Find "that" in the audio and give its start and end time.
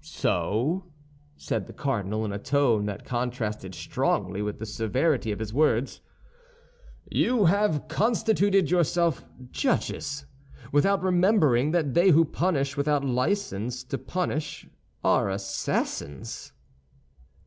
2.86-3.04, 11.72-11.92